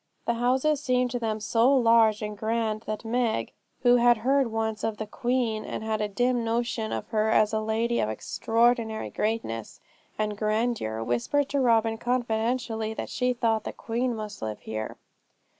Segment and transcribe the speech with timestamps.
[0.25, 3.51] The houses seemed to them so large and grand, that Meg,
[3.83, 7.53] who had heard once of the Queen, and had a dim notion of her as
[7.53, 9.79] a lady of extraordinary greatness
[10.17, 14.97] and grandeur, whispered to Robin confidentially that she thought the Queen must live here.